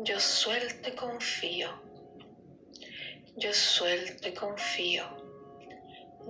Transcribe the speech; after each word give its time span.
Yo 0.00 0.20
suelto 0.20 0.90
y 0.90 0.92
confío. 0.92 1.70
Yo 3.36 3.50
suelto 3.54 4.28
y 4.28 4.34
confío. 4.34 5.04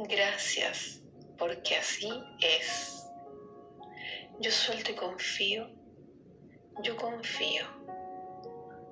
Gracias, 0.09 1.03
porque 1.37 1.75
así 1.75 2.09
es. 2.41 3.05
Yo 4.39 4.53
suelto 4.53 4.93
y 4.93 4.95
confío. 4.95 5.69
Yo 6.85 6.97
confío. 6.97 7.67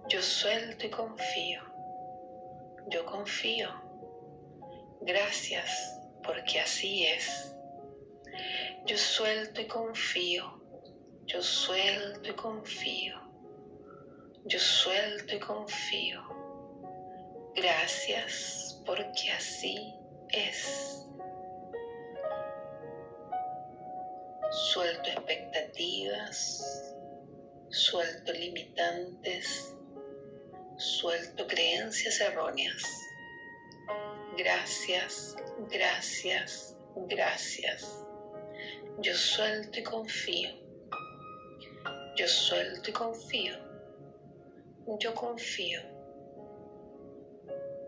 Yo 0.09 0.21
suelto 0.21 0.87
y 0.87 0.91
confío. 0.91 1.63
Yo 2.89 3.07
confío. 3.07 3.71
Gracias, 5.03 5.71
porque 6.25 6.59
así 6.59 7.07
es. 7.07 7.55
Yo 8.87 8.99
suelto 8.99 9.61
y 9.61 9.69
confío. 9.69 10.61
Yo 11.27 11.41
suelto 11.41 12.29
y 12.29 12.35
confío. 12.35 13.24
Yo 14.47 14.59
suelto 14.59 15.37
y 15.37 15.39
confío. 15.39 16.23
Gracias 17.55 18.79
porque 18.85 19.31
así 19.31 19.95
es. 20.33 21.07
Suelto 24.51 25.09
expectativas, 25.09 26.95
suelto 27.71 28.33
limitantes, 28.35 29.75
suelto 30.77 31.47
creencias 31.47 32.21
erróneas. 32.21 32.83
Gracias, 34.37 35.37
gracias, 35.71 36.77
gracias. 37.09 38.05
Yo 38.99 39.15
suelto 39.15 39.79
y 39.79 39.83
confío. 39.83 40.51
Yo 42.19 42.29
suelto 42.29 42.91
y 42.91 42.93
confío. 42.93 43.74
Yo 44.87 45.15
confío. 45.15 45.81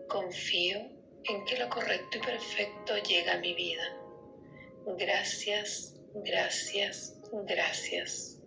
Confío 0.07 0.79
en 1.25 1.45
que 1.45 1.57
lo 1.59 1.69
correcto 1.69 2.17
y 2.17 2.21
perfecto 2.21 2.97
llega 3.07 3.33
a 3.33 3.37
mi 3.37 3.53
vida. 3.53 3.83
Gracias, 4.97 5.95
gracias, 6.15 7.15
gracias. 7.31 8.41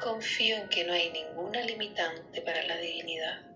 Confío 0.00 0.56
en 0.56 0.68
que 0.68 0.84
no 0.84 0.92
hay 0.92 1.10
ninguna 1.10 1.60
limitante 1.62 2.42
para 2.42 2.62
la 2.64 2.76
divinidad 2.76 3.50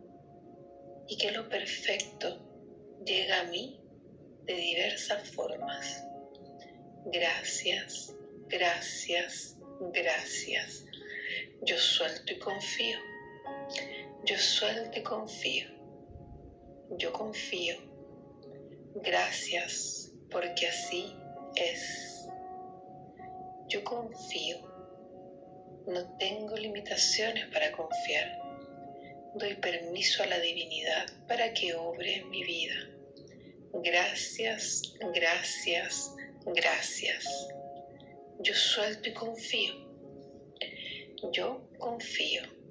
y 1.07 1.17
que 1.17 1.31
lo 1.31 1.49
perfecto 1.49 2.41
llega 3.05 3.43
a 3.43 3.45
mí 3.45 3.81
de 4.47 4.55
diversas 4.55 5.31
formas. 5.31 6.05
Gracias, 7.05 8.17
gracias, 8.49 9.57
gracias. 9.93 10.85
Yo 11.63 11.79
suelto 11.79 12.33
y 12.33 12.39
confío. 12.41 12.99
Yo 14.25 14.39
suelto 14.39 15.01
y 15.01 15.03
confío. 15.03 15.67
Yo 16.91 17.13
confío. 17.13 17.75
Gracias, 18.95 20.13
porque 20.31 20.69
así 20.69 21.13
es. 21.57 22.29
Yo 23.69 23.83
confío. 23.83 24.59
No 25.89 26.17
tengo 26.19 26.57
limitaciones 26.57 27.47
para 27.49 27.73
confiar. 27.73 28.41
Doy 29.35 29.57
permiso 29.57 30.23
a 30.23 30.27
la 30.27 30.39
divinidad 30.39 31.07
para 31.27 31.53
que 31.53 31.75
obre 31.75 32.19
en 32.19 32.31
mi 32.31 32.45
vida. 32.45 32.77
Gracias, 33.73 34.83
gracias, 35.13 36.15
gracias. 36.47 37.49
Yo 38.39 38.55
suelto 38.55 39.09
y 39.09 39.15
confío. 39.15 39.75
Yo 41.33 41.69
confío. 41.79 42.62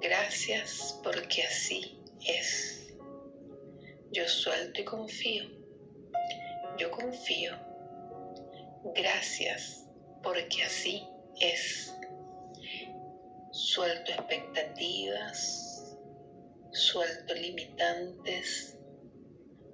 Gracias 0.00 0.98
porque 1.02 1.42
así 1.42 1.98
es. 2.26 2.94
Yo 4.10 4.26
suelto 4.26 4.80
y 4.80 4.84
confío. 4.84 5.44
Yo 6.78 6.90
confío. 6.90 7.56
Gracias 8.94 9.86
porque 10.22 10.62
así 10.64 11.06
es. 11.40 11.94
Suelto 13.52 14.12
expectativas, 14.12 15.96
suelto 16.70 17.34
limitantes, 17.34 18.78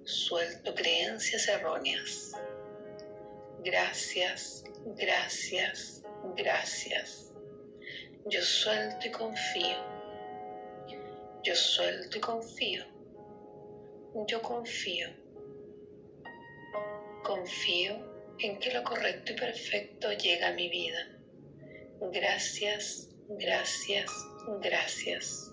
suelto 0.05 0.75
creencias 0.75 1.47
erróneas. 1.47 2.33
Gracias, 3.65 4.65
gracias, 4.97 6.03
gracias. 6.37 7.33
Yo 8.27 8.43
suelto 8.43 9.07
y 9.07 9.11
confío. 9.13 9.98
Yo 11.49 11.55
suelto 11.55 12.19
y 12.19 12.21
confío. 12.21 12.85
Yo 14.27 14.43
confío. 14.43 15.09
Confío 17.25 18.37
en 18.39 18.59
que 18.59 18.71
lo 18.71 18.85
correcto 18.85 19.33
y 19.33 19.35
perfecto 19.35 20.13
llega 20.13 20.49
a 20.49 20.53
mi 20.53 20.69
vida. 20.69 21.09
Gracias, 22.13 23.09
gracias, 23.31 24.11
gracias. 24.61 25.51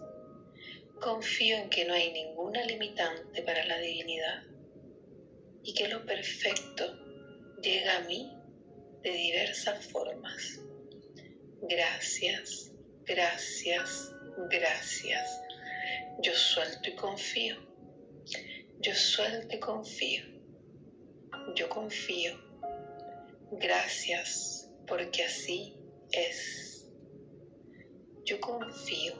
Confío 1.00 1.56
en 1.56 1.70
que 1.70 1.86
no 1.86 1.94
hay 1.94 2.12
ninguna 2.12 2.62
limitante 2.66 3.42
para 3.44 3.66
la 3.66 3.78
divinidad 3.78 4.44
y 5.64 5.74
que 5.76 5.88
lo 5.88 6.06
perfecto 6.06 6.94
llega 7.62 7.96
a 7.96 8.02
mí 8.02 8.34
de 9.02 9.12
diversas 9.12 9.86
formas. 9.86 10.60
Gracias, 11.62 12.74
gracias, 13.06 14.14
gracias. 14.50 15.45
Yo 16.22 16.34
suelto 16.34 16.90
y 16.90 16.96
confío. 16.96 17.56
Yo 18.80 18.94
suelto 18.94 19.56
y 19.56 19.60
confío. 19.60 20.24
Yo 21.56 21.70
confío. 21.70 22.34
Gracias, 23.52 24.70
porque 24.88 25.24
así 25.24 25.76
es. 26.12 26.88
Yo 28.26 28.40
confío. 28.40 29.14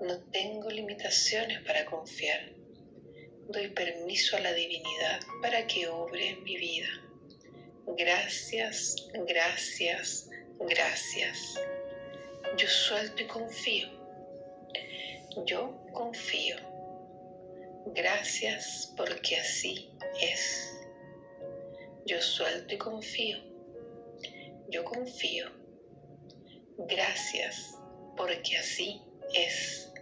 No 0.00 0.18
tengo 0.30 0.70
limitaciones 0.70 1.60
para 1.62 1.84
confiar. 1.84 2.52
Doy 3.48 3.68
permiso 3.68 4.36
a 4.36 4.40
la 4.40 4.52
divinidad 4.52 5.20
para 5.40 5.66
que 5.66 5.88
obre 5.88 6.30
en 6.30 6.42
mi 6.44 6.56
vida. 6.56 6.88
Gracias, 7.86 9.08
gracias, 9.26 10.30
gracias. 10.60 11.60
Yo 12.56 12.68
suelto 12.68 13.22
y 13.22 13.26
confío. 13.26 14.01
Yo 15.46 15.82
confío. 15.92 16.56
Gracias 17.86 18.92
porque 18.96 19.36
así 19.36 19.90
es. 20.20 20.72
Yo 22.06 22.20
suelto 22.20 22.74
y 22.74 22.78
confío. 22.78 23.38
Yo 24.68 24.84
confío. 24.84 25.46
Gracias 26.76 27.78
porque 28.16 28.58
así 28.58 29.00
es. 29.34 29.92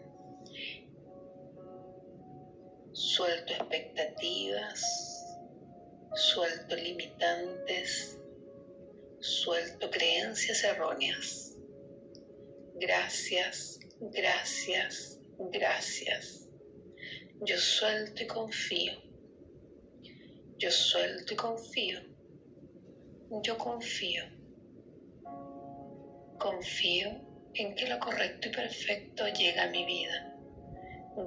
Suelto 2.93 3.53
expectativas, 3.53 4.83
suelto 6.15 6.75
limitantes, 6.77 8.19
suelto 9.21 9.91
creencias 9.91 10.65
erróneas. 10.65 11.57
Gracias, 12.75 13.79
gracias, 14.01 15.20
gracias. 15.49 16.49
Yo 17.41 17.57
suelto 17.57 18.23
y 18.23 18.27
confío. 18.27 18.93
Yo 20.59 20.71
suelto 20.71 21.33
y 21.33 21.37
confío. 21.37 22.01
Yo 23.43 23.57
confío. 23.57 24.25
Confío 26.39 27.09
en 27.55 27.75
que 27.75 27.89
lo 27.89 27.99
correcto 27.99 28.49
y 28.49 28.53
perfecto 28.53 29.27
llega 29.29 29.65
a 29.65 29.71
mi 29.71 29.85
vida. 29.85 30.37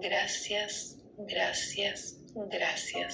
Gracias, 0.01 0.97
gracias, 1.17 2.17
gracias. 2.35 3.13